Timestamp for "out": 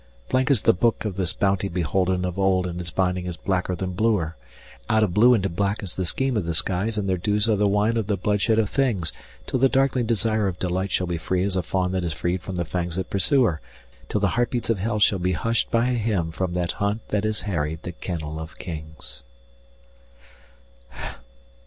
4.89-5.03